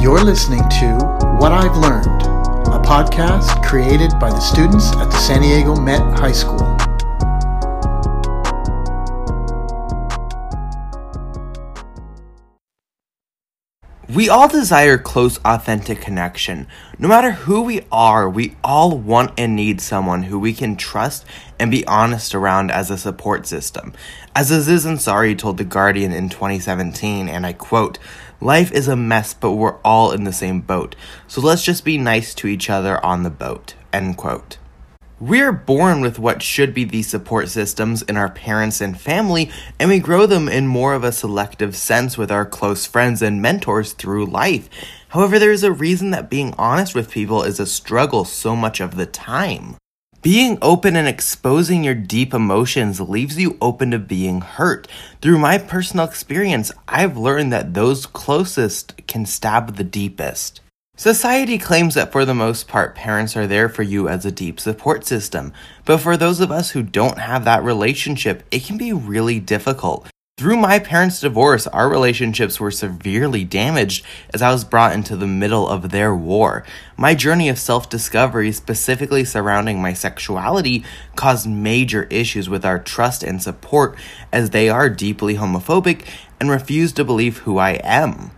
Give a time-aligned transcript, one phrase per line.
[0.00, 0.96] You're listening to
[1.38, 2.22] What I've Learned,
[2.68, 6.79] a podcast created by the students at the San Diego Met High School.
[14.12, 16.66] We all desire close, authentic connection.
[16.98, 21.24] No matter who we are, we all want and need someone who we can trust
[21.60, 23.92] and be honest around as a support system.
[24.34, 28.00] As Aziz Ansari told The Guardian in 2017, and I quote,
[28.40, 30.96] Life is a mess, but we're all in the same boat.
[31.28, 33.76] So let's just be nice to each other on the boat.
[33.92, 34.58] End quote.
[35.20, 39.90] We're born with what should be the support systems in our parents and family, and
[39.90, 43.92] we grow them in more of a selective sense with our close friends and mentors
[43.92, 44.70] through life.
[45.08, 48.80] However, there is a reason that being honest with people is a struggle so much
[48.80, 49.76] of the time.
[50.22, 54.88] Being open and exposing your deep emotions leaves you open to being hurt.
[55.20, 60.62] Through my personal experience, I've learned that those closest can stab the deepest.
[61.00, 64.60] Society claims that for the most part, parents are there for you as a deep
[64.60, 65.54] support system.
[65.86, 70.06] But for those of us who don't have that relationship, it can be really difficult.
[70.36, 75.26] Through my parents' divorce, our relationships were severely damaged as I was brought into the
[75.26, 76.66] middle of their war.
[76.98, 80.84] My journey of self discovery, specifically surrounding my sexuality,
[81.16, 83.96] caused major issues with our trust and support
[84.30, 86.06] as they are deeply homophobic
[86.38, 88.32] and refuse to believe who I am.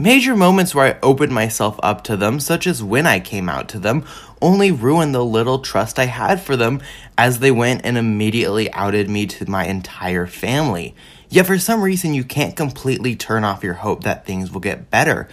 [0.00, 3.68] Major moments where I opened myself up to them, such as when I came out
[3.70, 4.04] to them,
[4.40, 6.80] only ruined the little trust I had for them
[7.18, 10.94] as they went and immediately outed me to my entire family.
[11.28, 14.88] Yet for some reason, you can't completely turn off your hope that things will get
[14.88, 15.28] better.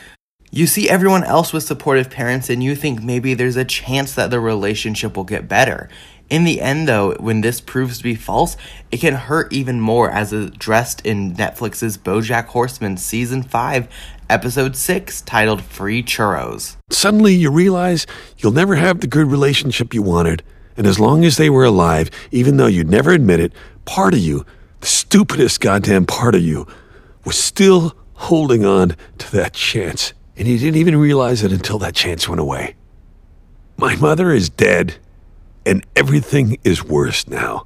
[0.49, 4.31] You see everyone else with supportive parents and you think maybe there's a chance that
[4.31, 5.89] the relationship will get better.
[6.29, 8.57] In the end, though, when this proves to be false,
[8.91, 13.87] it can hurt even more as addressed in Netflix's Bojack Horseman Season 5,
[14.27, 16.77] Episode 6, titled Free Churros.
[16.89, 18.07] Suddenly you realize
[18.39, 20.41] you'll never have the good relationship you wanted,
[20.75, 23.53] and as long as they were alive, even though you'd never admit it,
[23.85, 24.44] part of you,
[24.79, 26.66] the stupidest goddamn part of you,
[27.23, 31.94] was still holding on to that chance, and you didn't even realize it until that
[31.94, 32.75] chance went away.
[33.77, 34.95] My mother is dead
[35.65, 37.65] and everything is worse now.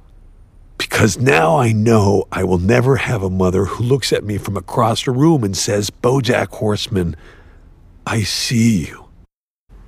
[0.78, 4.56] Because now I know I will never have a mother who looks at me from
[4.56, 7.16] across the room and says, Bojack Horseman,
[8.06, 9.09] I see you.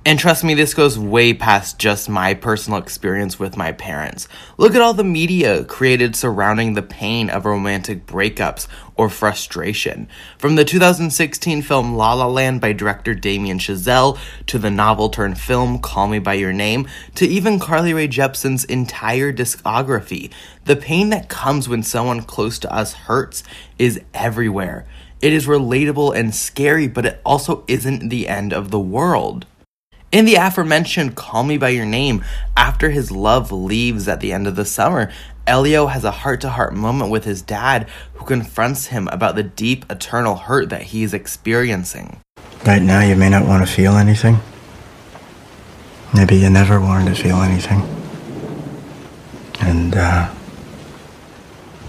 [0.05, 4.27] And trust me, this goes way past just my personal experience with my parents.
[4.57, 10.09] Look at all the media created surrounding the pain of romantic breakups or frustration.
[10.37, 15.39] From the 2016 film La La Land by director Damien Chazelle, to the novel turned
[15.39, 20.31] film Call Me By Your Name, to even Carly Rae Jepsen's entire discography.
[20.65, 23.41] The pain that comes when someone close to us hurts
[23.79, 24.85] is everywhere.
[25.21, 29.45] It is relatable and scary, but it also isn't the end of the world.
[30.13, 32.23] In the aforementioned Call Me By Your Name,
[32.55, 35.11] after his love leaves at the end of the summer,
[35.47, 39.41] Elio has a heart to heart moment with his dad who confronts him about the
[39.41, 42.19] deep, eternal hurt that he is experiencing.
[42.63, 44.37] Right now, you may not want to feel anything.
[46.13, 47.81] Maybe you never wanted to feel anything.
[49.61, 50.31] And, uh,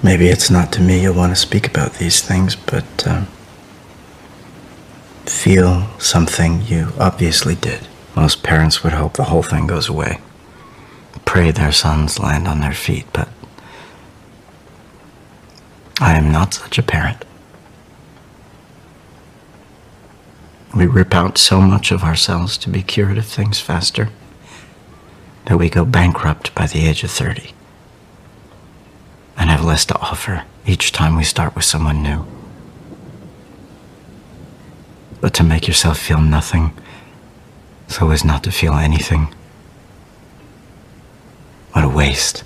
[0.03, 3.25] maybe it's not to me you want to speak about these things, but, uh,
[5.27, 7.87] feel something you obviously did.
[8.17, 10.21] Most parents would hope the whole thing goes away.
[11.25, 13.29] Pray their sons land on their feet, but
[16.01, 17.25] I am not such a parent.
[20.75, 24.11] We rip out so much of ourselves to be cured of things faster
[25.47, 27.53] that we go bankrupt by the age of 30
[29.37, 32.25] and have less to offer each time we start with someone new.
[35.21, 36.77] But to make yourself feel nothing
[37.89, 39.35] so as not to feel anything.
[41.73, 42.45] What a waste.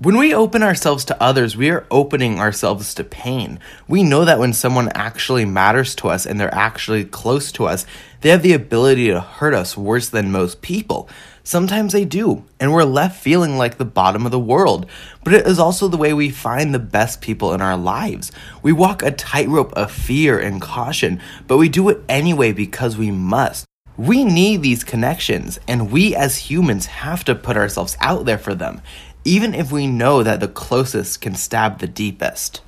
[0.00, 3.58] When we open ourselves to others, we are opening ourselves to pain.
[3.88, 7.84] We know that when someone actually matters to us and they're actually close to us,
[8.20, 11.08] they have the ability to hurt us worse than most people.
[11.42, 14.86] Sometimes they do, and we're left feeling like the bottom of the world.
[15.24, 18.30] But it is also the way we find the best people in our lives.
[18.62, 23.10] We walk a tightrope of fear and caution, but we do it anyway because we
[23.10, 23.67] must.
[23.98, 28.54] We need these connections, and we as humans have to put ourselves out there for
[28.54, 28.80] them,
[29.24, 32.60] even if we know that the closest can stab the deepest.